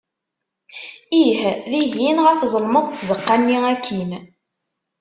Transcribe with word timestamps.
Ih! 1.23 1.39
dihin 1.71 2.17
ɣef 2.25 2.39
ẓelmeḍ 2.53 2.85
n 2.87 2.91
tzeqqa-nni 2.93 3.57
akkin. 3.73 4.11